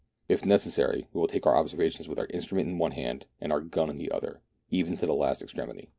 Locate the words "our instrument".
2.17-2.67